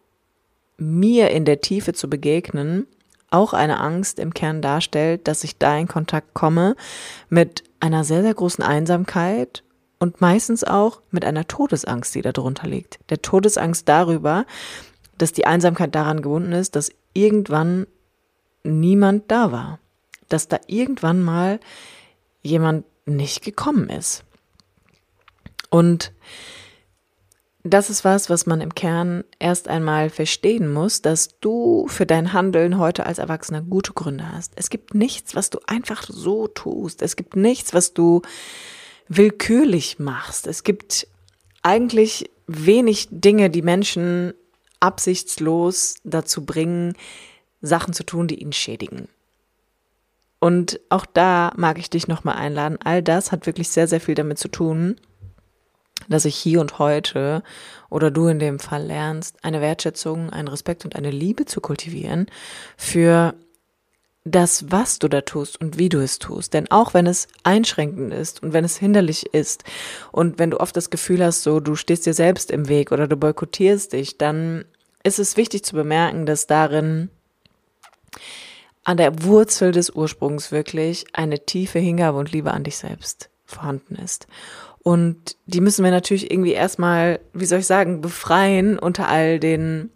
mir 0.78 1.32
in 1.32 1.44
der 1.44 1.60
Tiefe 1.60 1.94
zu 1.94 2.10
begegnen, 2.10 2.88
auch 3.32 3.54
eine 3.54 3.80
Angst 3.80 4.20
im 4.20 4.34
Kern 4.34 4.62
darstellt, 4.62 5.28
dass 5.28 5.44
ich 5.44 5.58
da 5.58 5.78
in 5.78 5.88
Kontakt 5.88 6.34
komme 6.34 6.76
mit 7.30 7.64
einer 7.80 8.04
sehr, 8.04 8.22
sehr 8.24 8.34
großen 8.34 8.64
Einsamkeit 8.64 9.64
und 10.00 10.22
meistens 10.22 10.64
auch 10.64 11.02
mit 11.12 11.26
einer 11.26 11.48
Todesangst, 11.48 12.16
die 12.16 12.22
darunter 12.22 12.68
liegt. 12.68 13.00
Der 13.10 13.22
Todesangst 13.22 13.88
darüber, 13.88 14.46
dass 15.18 15.34
die 15.34 15.46
Einsamkeit 15.46 15.94
daran 15.94 16.22
gebunden 16.22 16.54
ist, 16.54 16.76
dass 16.76 16.92
irgendwann 17.14 17.86
niemand 18.64 19.30
da 19.30 19.52
war. 19.52 19.80
Dass 20.30 20.48
da 20.48 20.60
irgendwann 20.68 21.22
mal 21.22 21.60
jemand 22.42 22.86
nicht 23.06 23.44
gekommen 23.44 23.90
ist. 23.90 24.24
Und 25.70 26.14
das 27.64 27.90
ist 27.90 28.06
was, 28.06 28.30
was 28.30 28.46
man 28.46 28.62
im 28.62 28.74
Kern 28.74 29.24
erst 29.38 29.68
einmal 29.68 30.10
verstehen 30.10 30.72
muss, 30.72 31.02
dass 31.02 31.40
du 31.40 31.88
für 31.90 32.06
dein 32.06 32.32
Handeln 32.32 32.78
heute 32.78 33.06
als 33.06 33.18
Erwachsener 33.18 33.62
gute 33.62 33.94
Gründe 33.94 34.32
hast. 34.32 34.54
Es 34.56 34.70
gibt 34.70 34.96
nichts, 34.96 35.36
was 35.36 35.50
du 35.50 35.60
einfach 35.68 36.04
so 36.04 36.48
tust. 36.48 37.02
Es 37.02 37.18
gibt 37.18 37.36
nichts, 37.36 37.74
was 37.74 37.94
du 37.94 38.22
willkürlich 39.10 40.00
machst. 40.00 40.48
Es 40.48 40.64
gibt 40.64 41.08
eigentlich 41.62 42.30
wenig 42.48 43.10
Dinge, 43.12 43.50
die 43.50 43.62
Menschen 43.62 44.34
absichtslos 44.80 45.96
dazu 46.06 46.46
bringen, 46.46 46.94
Sachen 47.62 47.94
zu 47.94 48.06
tun, 48.06 48.28
die 48.28 48.42
ihn 48.42 48.54
schädigen. 48.54 49.10
Und 50.40 50.80
auch 50.88 51.06
da 51.06 51.52
mag 51.58 51.78
ich 51.78 51.90
dich 51.90 52.08
nochmal 52.08 52.38
einladen. 52.38 52.78
All 52.82 53.04
das 53.04 53.34
hat 53.34 53.46
wirklich 53.46 53.68
sehr, 53.68 53.90
sehr 53.90 54.00
viel 54.00 54.16
damit 54.16 54.40
zu 54.40 54.48
tun, 54.48 54.96
dass 56.08 56.26
ich 56.26 56.36
hier 56.36 56.62
und 56.62 56.80
heute 56.80 57.44
oder 57.90 58.12
du 58.12 58.28
in 58.28 58.40
dem 58.40 58.60
Fall 58.60 58.86
lernst, 58.86 59.44
eine 59.44 59.62
Wertschätzung, 59.62 60.30
einen 60.30 60.48
Respekt 60.48 60.86
und 60.86 60.96
eine 60.96 61.12
Liebe 61.12 61.46
zu 61.46 61.62
kultivieren 61.62 62.28
für 62.78 63.36
das, 64.26 64.72
was 64.72 65.00
du 65.00 65.08
da 65.08 65.22
tust 65.22 65.60
und 65.60 65.78
wie 65.78 65.90
du 65.90 66.00
es 66.00 66.20
tust. 66.20 66.54
Denn 66.54 66.70
auch 66.72 66.94
wenn 66.94 67.08
es 67.08 67.28
einschränkend 67.44 68.14
ist 68.14 68.44
und 68.44 68.54
wenn 68.54 68.66
es 68.66 68.78
hinderlich 68.78 69.34
ist 69.34 69.64
und 70.12 70.40
wenn 70.40 70.52
du 70.52 70.60
oft 70.60 70.76
das 70.76 70.90
Gefühl 70.90 71.24
hast, 71.24 71.44
so 71.44 71.60
du 71.60 71.76
stehst 71.76 72.06
dir 72.06 72.14
selbst 72.14 72.52
im 72.52 72.68
Weg 72.68 72.92
oder 72.92 73.08
du 73.08 73.16
boykottierst 73.16 73.94
dich, 73.94 74.18
dann 74.18 74.66
ist 75.04 75.20
es 75.20 75.38
wichtig 75.38 75.64
zu 75.64 75.76
bemerken, 75.76 76.26
dass 76.26 76.48
darin 76.48 77.10
an 78.84 78.98
der 78.98 79.24
Wurzel 79.24 79.72
des 79.72 79.90
Ursprungs 79.90 80.52
wirklich 80.52 81.06
eine 81.14 81.46
tiefe 81.46 81.80
Hingabe 81.80 82.18
und 82.18 82.32
Liebe 82.32 82.52
an 82.52 82.64
dich 82.64 82.78
selbst 82.78 83.30
vorhanden 83.46 83.96
ist. 83.96 84.28
Und 84.90 85.36
die 85.46 85.62
müssen 85.62 85.86
wir 85.86 85.92
natürlich 85.92 86.32
irgendwie 86.32 86.54
erstmal, 86.54 87.20
wie 87.34 87.46
soll 87.46 87.60
ich 87.60 87.68
sagen, 87.68 88.02
befreien 88.02 88.80
unter 88.80 89.08
all 89.08 89.40
den, 89.40 89.92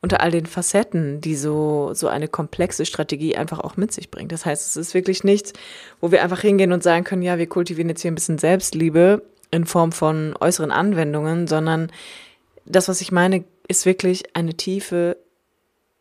unter 0.00 0.22
all 0.22 0.30
den 0.30 0.46
Facetten, 0.46 1.20
die 1.20 1.36
so, 1.36 1.90
so 1.92 2.08
eine 2.08 2.26
komplexe 2.26 2.86
Strategie 2.86 3.36
einfach 3.36 3.58
auch 3.58 3.76
mit 3.76 3.92
sich 3.92 4.10
bringt. 4.10 4.32
Das 4.32 4.46
heißt, 4.46 4.66
es 4.66 4.78
ist 4.78 4.94
wirklich 4.94 5.24
nichts, 5.24 5.52
wo 6.00 6.10
wir 6.10 6.22
einfach 6.22 6.40
hingehen 6.40 6.72
und 6.72 6.82
sagen 6.82 7.04
können, 7.04 7.20
ja, 7.20 7.36
wir 7.36 7.48
kultivieren 7.48 7.90
jetzt 7.90 8.00
hier 8.00 8.10
ein 8.10 8.14
bisschen 8.14 8.38
Selbstliebe 8.38 9.20
in 9.50 9.66
Form 9.66 9.92
von 9.92 10.34
äußeren 10.40 10.70
Anwendungen, 10.70 11.46
sondern 11.46 11.92
das, 12.64 12.88
was 12.88 13.02
ich 13.02 13.12
meine, 13.12 13.44
ist 13.68 13.84
wirklich 13.84 14.34
eine 14.34 14.54
tiefe 14.54 15.18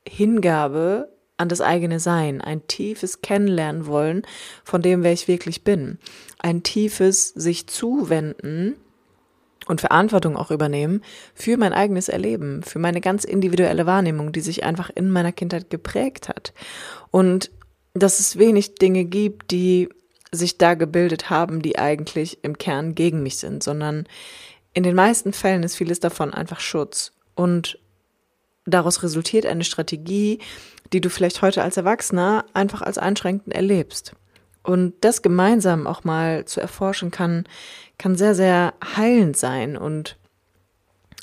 Hingabe 0.07 1.09
an 1.35 1.49
das 1.49 1.59
eigene 1.59 1.99
Sein, 1.99 2.39
ein 2.39 2.67
tiefes 2.67 3.21
Kennenlernen 3.21 3.85
wollen 3.85 4.23
von 4.63 4.81
dem, 4.81 5.03
wer 5.03 5.11
ich 5.11 5.27
wirklich 5.27 5.65
bin, 5.65 5.97
ein 6.39 6.63
tiefes 6.63 7.29
sich 7.29 7.67
zuwenden 7.67 8.75
und 9.67 9.81
Verantwortung 9.81 10.35
auch 10.35 10.51
übernehmen 10.51 11.03
für 11.35 11.57
mein 11.57 11.73
eigenes 11.73 12.09
Erleben, 12.09 12.63
für 12.63 12.79
meine 12.79 13.01
ganz 13.01 13.23
individuelle 13.23 13.85
Wahrnehmung, 13.85 14.31
die 14.31 14.41
sich 14.41 14.63
einfach 14.63 14.89
in 14.89 15.11
meiner 15.11 15.31
Kindheit 15.31 15.69
geprägt 15.69 16.27
hat. 16.27 16.53
Und 17.11 17.51
dass 17.93 18.19
es 18.19 18.39
wenig 18.39 18.75
Dinge 18.75 19.05
gibt, 19.05 19.51
die 19.51 19.89
sich 20.31 20.57
da 20.57 20.75
gebildet 20.75 21.29
haben, 21.29 21.61
die 21.61 21.77
eigentlich 21.77 22.43
im 22.43 22.57
Kern 22.57 22.95
gegen 22.95 23.23
mich 23.23 23.37
sind, 23.37 23.63
sondern 23.63 24.07
in 24.73 24.83
den 24.83 24.95
meisten 24.95 25.33
Fällen 25.33 25.63
ist 25.63 25.75
vieles 25.75 25.99
davon 25.99 26.33
einfach 26.33 26.59
Schutz. 26.59 27.13
Und 27.35 27.79
daraus 28.65 29.03
resultiert 29.03 29.45
eine 29.45 29.63
Strategie, 29.63 30.39
die 30.93 31.01
du 31.01 31.09
vielleicht 31.09 31.41
heute 31.41 31.63
als 31.63 31.77
Erwachsener 31.77 32.45
einfach 32.53 32.81
als 32.81 32.97
einschränkend 32.97 33.53
erlebst. 33.53 34.13
Und 34.63 34.93
das 35.01 35.21
gemeinsam 35.21 35.87
auch 35.87 36.03
mal 36.03 36.45
zu 36.45 36.59
erforschen 36.59 37.11
kann, 37.11 37.45
kann 37.97 38.15
sehr, 38.15 38.35
sehr 38.35 38.73
heilend 38.95 39.37
sein 39.37 39.77
und 39.77 40.17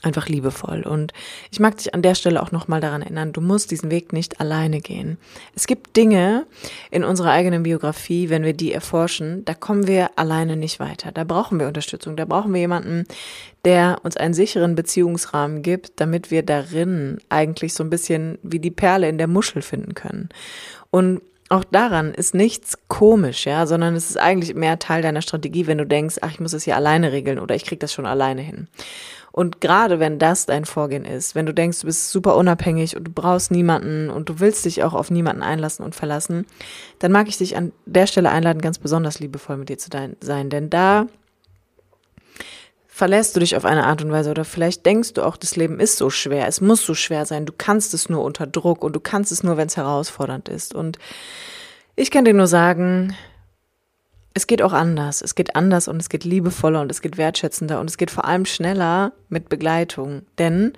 einfach 0.03 0.29
liebevoll. 0.29 0.83
Und 0.83 1.13
ich 1.51 1.59
mag 1.59 1.77
dich 1.77 1.95
an 1.95 2.03
der 2.03 2.15
Stelle 2.15 2.43
auch 2.43 2.53
nochmal 2.53 2.81
daran 2.81 3.03
erinnern, 3.03 3.33
du 3.33 3.41
musst 3.41 3.71
diesen 3.71 3.91
Weg 3.91 4.13
nicht 4.13 4.41
alleine 4.41 4.81
gehen. 4.81 5.19
Es 5.55 5.67
gibt 5.67 5.97
Dinge 5.97 6.47
in 6.91 7.03
unserer 7.03 7.31
eigenen 7.31 7.65
Biografie, 7.65 8.31
wenn 8.31 8.45
wir 8.45 8.53
die 8.53 8.73
erforschen, 8.73 9.45
da 9.45 9.55
kommen 9.55 9.87
wir 9.87 10.11
alleine 10.17 10.57
nicht 10.57 10.81
weiter. 10.81 11.13
Da 11.13 11.25
brauchen 11.25 11.59
wir 11.59 11.67
Unterstützung. 11.67 12.17
Da 12.17 12.25
brauchen 12.25 12.53
wir 12.53 12.61
jemanden, 12.61 13.05
der 13.65 13.99
uns 14.03 14.17
einen 14.17 14.35
sicheren 14.35 14.77
Beziehungsrahmen 14.77 15.63
gibt, 15.63 16.01
damit 16.01 16.31
wir 16.31 16.43
darin 16.43 17.19
eigentlich 17.29 17.75
so 17.75 17.83
ein 17.83 17.91
bisschen 17.91 18.39
wie 18.43 18.61
die 18.61 18.71
Perle 18.71 19.09
in 19.09 19.19
der 19.19 19.27
Muschel 19.27 19.63
finden 19.63 19.95
können. 19.95 20.29
Und 20.91 21.21
auch 21.49 21.65
daran 21.65 22.13
ist 22.13 22.35
nichts 22.35 22.77
komisch, 22.89 23.47
ja, 23.47 23.67
sondern 23.67 23.95
es 23.95 24.11
ist 24.11 24.19
eigentlich 24.19 24.55
mehr 24.55 24.79
Teil 24.79 25.03
deiner 25.03 25.23
Strategie, 25.23 25.67
wenn 25.67 25.79
du 25.79 25.87
denkst, 25.87 26.17
ach, 26.21 26.31
ich 26.31 26.41
muss 26.41 26.53
es 26.53 26.65
hier 26.65 26.77
alleine 26.77 27.13
regeln 27.13 27.39
oder 27.39 27.55
ich 27.55 27.65
krieg 27.65 27.81
das 27.81 27.93
schon 27.93 28.07
alleine 28.07 28.43
hin. 28.43 28.69
Und 29.31 29.61
gerade 29.61 30.01
wenn 30.01 30.19
das 30.19 30.47
dein 30.47 30.65
Vorgehen 30.65 31.05
ist, 31.05 31.35
wenn 31.35 31.45
du 31.45 31.53
denkst, 31.53 31.81
du 31.81 31.87
bist 31.87 32.11
super 32.11 32.37
unabhängig 32.37 32.97
und 32.97 33.05
du 33.05 33.13
brauchst 33.13 33.51
niemanden 33.51 34.09
und 34.09 34.29
du 34.31 34.41
willst 34.41 34.65
dich 34.65 34.83
auch 34.83 34.95
auf 34.95 35.11
niemanden 35.11 35.43
einlassen 35.43 35.85
und 35.85 35.95
verlassen, 35.95 36.47
dann 37.01 37.13
mag 37.13 37.29
ich 37.29 37.37
dich 37.37 37.57
an 37.57 37.73
der 37.85 38.07
Stelle 38.07 38.31
einladen, 38.31 38.63
ganz 38.63 38.79
besonders 38.79 39.21
liebevoll 39.21 39.59
mit 39.59 39.69
dir 39.69 39.77
zu 39.79 39.91
sein. 40.21 40.51
Denn 40.51 40.71
da 40.71 41.07
verlässt 42.97 43.37
du 43.37 43.41
dich 43.41 43.57
auf 43.57 43.67
eine 43.67 43.85
Art 43.85 44.01
und 44.01 44.11
Weise 44.11 44.31
oder 44.31 44.47
vielleicht 44.47 44.87
denkst 44.87 45.13
du 45.13 45.23
auch, 45.23 45.37
das 45.37 45.55
Leben 45.55 45.81
ist 45.81 45.99
so 45.99 46.09
schwer, 46.09 46.49
es 46.49 46.63
muss 46.63 46.81
so 46.81 46.95
schwer 46.95 47.27
sein, 47.27 47.45
du 47.45 47.53
kannst 47.53 47.93
es 47.93 48.09
nur 48.09 48.25
unter 48.25 48.47
Druck 48.47 48.83
und 48.83 48.97
du 48.97 49.01
kannst 49.01 49.31
es 49.33 49.43
nur, 49.43 49.59
wenn 49.59 49.67
es 49.67 49.77
herausfordernd 49.77 50.49
ist. 50.49 50.75
Und 50.75 50.99
ich 51.95 52.11
kann 52.11 52.25
dir 52.25 52.33
nur 52.33 52.47
sagen, 52.47 53.15
es 54.33 54.47
geht 54.47 54.63
auch 54.63 54.73
anders. 54.73 55.21
Es 55.21 55.35
geht 55.35 55.57
anders 55.57 55.89
und 55.89 56.01
es 56.01 56.09
geht 56.09 56.25
liebevoller 56.25 56.81
und 56.81 56.91
es 56.91 57.03
geht 57.03 57.19
wertschätzender 57.19 57.81
und 57.81 57.91
es 57.91 57.99
geht 57.99 58.11
vor 58.11 58.25
allem 58.25 58.47
schneller 58.47 59.13
mit 59.29 59.51
Begleitung. 59.51 60.23
Denn 60.39 60.73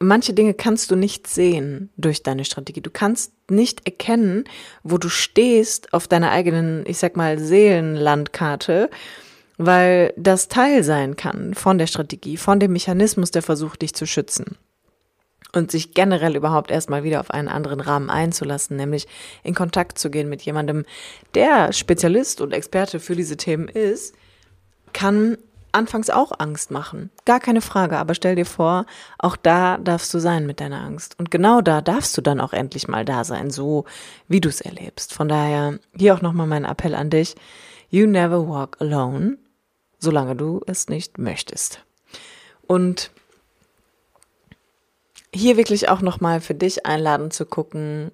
manche 0.00 0.32
Dinge 0.32 0.54
kannst 0.54 0.90
du 0.90 0.96
nicht 0.96 1.28
sehen 1.28 1.90
durch 1.96 2.24
deine 2.24 2.44
Strategie. 2.44 2.80
Du 2.80 2.90
kannst 2.90 3.32
nicht 3.48 3.86
erkennen, 3.86 4.42
wo 4.82 4.98
du 4.98 5.08
stehst 5.08 5.94
auf 5.94 6.08
deiner 6.08 6.32
eigenen, 6.32 6.84
ich 6.84 6.98
sag 6.98 7.16
mal, 7.16 7.38
Seelenlandkarte, 7.38 8.90
weil 9.66 10.12
das 10.16 10.48
Teil 10.48 10.82
sein 10.84 11.16
kann 11.16 11.54
von 11.54 11.78
der 11.78 11.86
Strategie, 11.86 12.36
von 12.36 12.60
dem 12.60 12.72
Mechanismus, 12.72 13.30
der 13.30 13.42
versucht, 13.42 13.82
dich 13.82 13.94
zu 13.94 14.06
schützen 14.06 14.56
und 15.54 15.70
sich 15.70 15.94
generell 15.94 16.36
überhaupt 16.36 16.70
erstmal 16.70 17.04
wieder 17.04 17.20
auf 17.20 17.30
einen 17.30 17.48
anderen 17.48 17.80
Rahmen 17.80 18.10
einzulassen, 18.10 18.76
nämlich 18.76 19.06
in 19.42 19.54
Kontakt 19.54 19.98
zu 19.98 20.10
gehen 20.10 20.28
mit 20.28 20.42
jemandem, 20.42 20.84
der 21.34 21.72
Spezialist 21.72 22.40
und 22.40 22.52
Experte 22.52 23.00
für 23.00 23.16
diese 23.16 23.36
Themen 23.36 23.68
ist, 23.68 24.14
kann 24.92 25.36
anfangs 25.72 26.10
auch 26.10 26.32
Angst 26.38 26.70
machen. 26.70 27.10
Gar 27.24 27.40
keine 27.40 27.60
Frage, 27.60 27.96
aber 27.98 28.14
stell 28.14 28.36
dir 28.36 28.46
vor, 28.46 28.86
auch 29.18 29.36
da 29.36 29.78
darfst 29.78 30.12
du 30.12 30.18
sein 30.18 30.46
mit 30.46 30.60
deiner 30.60 30.82
Angst. 30.82 31.18
Und 31.18 31.30
genau 31.30 31.60
da 31.60 31.80
darfst 31.80 32.16
du 32.16 32.20
dann 32.20 32.40
auch 32.40 32.52
endlich 32.52 32.88
mal 32.88 33.04
da 33.04 33.24
sein, 33.24 33.50
so 33.50 33.84
wie 34.28 34.40
du 34.40 34.48
es 34.48 34.60
erlebst. 34.60 35.14
Von 35.14 35.28
daher 35.28 35.78
hier 35.96 36.14
auch 36.14 36.22
nochmal 36.22 36.46
mein 36.46 36.64
Appell 36.64 36.94
an 36.94 37.10
dich. 37.10 37.34
You 37.88 38.06
never 38.06 38.46
walk 38.46 38.76
alone, 38.80 39.38
solange 40.02 40.36
du 40.36 40.60
es 40.66 40.88
nicht 40.88 41.16
möchtest. 41.16 41.84
Und 42.66 43.12
hier 45.34 45.56
wirklich 45.56 45.88
auch 45.88 46.02
nochmal 46.02 46.40
für 46.40 46.54
dich 46.54 46.84
einladen 46.84 47.30
zu 47.30 47.46
gucken, 47.46 48.10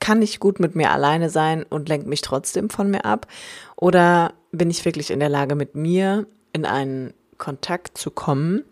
kann 0.00 0.22
ich 0.22 0.40
gut 0.40 0.58
mit 0.58 0.74
mir 0.74 0.90
alleine 0.90 1.30
sein 1.30 1.62
und 1.62 1.88
lenke 1.88 2.08
mich 2.08 2.22
trotzdem 2.22 2.70
von 2.70 2.90
mir 2.90 3.04
ab? 3.04 3.28
Oder 3.76 4.34
bin 4.50 4.70
ich 4.70 4.84
wirklich 4.84 5.10
in 5.10 5.20
der 5.20 5.28
Lage, 5.28 5.54
mit 5.54 5.74
mir 5.74 6.26
in 6.52 6.64
einen 6.64 7.14
Kontakt 7.38 7.98
zu 7.98 8.10
kommen, 8.10 8.64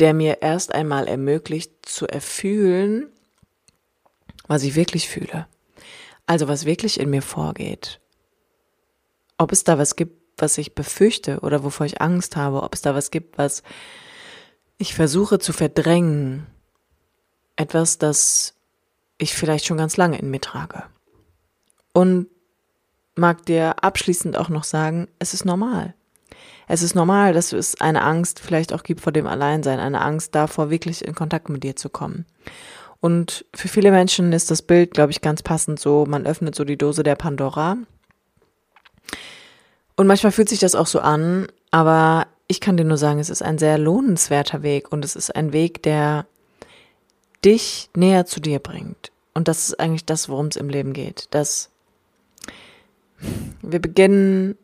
der 0.00 0.14
mir 0.14 0.40
erst 0.40 0.72
einmal 0.72 1.08
ermöglicht 1.08 1.72
zu 1.82 2.06
erfühlen, 2.06 3.08
was 4.46 4.62
ich 4.62 4.76
wirklich 4.76 5.08
fühle? 5.08 5.46
Also 6.26 6.48
was 6.48 6.64
wirklich 6.64 7.00
in 7.00 7.10
mir 7.10 7.22
vorgeht. 7.22 8.00
Ob 9.38 9.52
es 9.52 9.64
da 9.64 9.78
was 9.78 9.96
gibt, 9.96 10.25
was 10.38 10.58
ich 10.58 10.74
befürchte 10.74 11.40
oder 11.40 11.64
wovor 11.64 11.86
ich 11.86 12.00
Angst 12.00 12.36
habe, 12.36 12.62
ob 12.62 12.74
es 12.74 12.82
da 12.82 12.94
was 12.94 13.10
gibt, 13.10 13.38
was 13.38 13.62
ich 14.78 14.94
versuche 14.94 15.38
zu 15.38 15.52
verdrängen 15.52 16.46
etwas, 17.56 17.98
das 17.98 18.54
ich 19.18 19.34
vielleicht 19.34 19.64
schon 19.64 19.78
ganz 19.78 19.96
lange 19.96 20.18
in 20.18 20.30
mir 20.30 20.40
trage. 20.40 20.84
Und 21.94 22.28
mag 23.14 23.46
dir 23.46 23.82
abschließend 23.82 24.36
auch 24.36 24.50
noch 24.50 24.64
sagen, 24.64 25.08
es 25.18 25.32
ist 25.32 25.46
normal. 25.46 25.94
Es 26.68 26.82
ist 26.82 26.94
normal, 26.94 27.32
dass 27.32 27.52
es 27.52 27.80
eine 27.80 28.02
Angst 28.02 28.40
vielleicht 28.40 28.72
auch 28.72 28.82
gibt 28.82 29.00
vor 29.00 29.12
dem 29.12 29.26
Alleinsein, 29.26 29.78
eine 29.78 30.02
Angst 30.02 30.34
davor, 30.34 30.68
wirklich 30.68 31.04
in 31.04 31.14
Kontakt 31.14 31.48
mit 31.48 31.62
dir 31.62 31.76
zu 31.76 31.88
kommen. 31.88 32.26
Und 33.00 33.46
für 33.54 33.68
viele 33.68 33.90
Menschen 33.90 34.32
ist 34.32 34.50
das 34.50 34.62
Bild, 34.62 34.92
glaube 34.92 35.12
ich, 35.12 35.20
ganz 35.20 35.42
passend 35.42 35.78
so, 35.78 36.04
man 36.06 36.26
öffnet 36.26 36.54
so 36.54 36.64
die 36.64 36.76
Dose 36.76 37.02
der 37.02 37.14
Pandora 37.14 37.78
Und 39.96 40.06
manchmal 40.06 40.32
fühlt 40.32 40.48
sich 40.48 40.60
das 40.60 40.74
auch 40.74 40.86
so 40.86 41.00
an, 41.00 41.46
aber 41.70 42.26
ich 42.48 42.60
kann 42.60 42.76
dir 42.76 42.84
nur 42.84 42.98
sagen, 42.98 43.18
es 43.18 43.30
ist 43.30 43.42
ein 43.42 43.58
sehr 43.58 43.78
lohnenswerter 43.78 44.62
Weg 44.62 44.92
und 44.92 45.04
es 45.04 45.16
ist 45.16 45.34
ein 45.34 45.52
Weg, 45.52 45.82
der 45.82 46.26
dich 47.44 47.90
näher 47.96 48.26
zu 48.26 48.40
dir 48.40 48.58
bringt. 48.58 49.10
Und 49.34 49.48
das 49.48 49.68
ist 49.68 49.80
eigentlich 49.80 50.04
das, 50.04 50.28
worum 50.28 50.46
es 50.46 50.56
im 50.56 50.68
Leben 50.68 50.92
geht. 50.92 51.28
Dass 51.30 51.70
wir 53.62 53.80
beginnen 53.80 54.56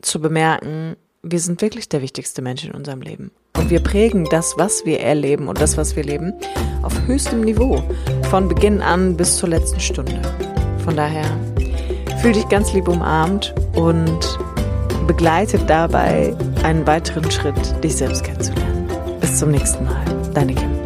zu 0.00 0.20
bemerken, 0.20 0.96
wir 1.22 1.40
sind 1.40 1.60
wirklich 1.60 1.88
der 1.88 2.02
wichtigste 2.02 2.42
Mensch 2.42 2.64
in 2.64 2.72
unserem 2.72 3.00
Leben. 3.00 3.30
Und 3.56 3.70
wir 3.70 3.80
prägen 3.80 4.24
das, 4.30 4.54
was 4.56 4.84
wir 4.84 5.00
erleben 5.00 5.48
und 5.48 5.60
das, 5.60 5.76
was 5.76 5.96
wir 5.96 6.04
leben, 6.04 6.32
auf 6.82 6.94
höchstem 7.06 7.40
Niveau. 7.40 7.82
Von 8.30 8.48
Beginn 8.48 8.80
an 8.80 9.16
bis 9.16 9.36
zur 9.36 9.48
letzten 9.48 9.80
Stunde. 9.80 10.22
Von 10.84 10.96
daher 10.96 11.24
fühl 12.22 12.32
dich 12.32 12.48
ganz 12.48 12.72
lieb 12.72 12.88
umarmt 12.88 13.54
und 13.74 14.38
begleitet 15.08 15.68
dabei 15.68 16.36
einen 16.62 16.86
weiteren 16.86 17.28
Schritt, 17.32 17.82
dich 17.82 17.96
selbst 17.96 18.22
kennenzulernen. 18.22 18.88
Bis 19.20 19.40
zum 19.40 19.50
nächsten 19.50 19.84
Mal. 19.84 20.04
Deine 20.32 20.54
Kim. 20.54 20.77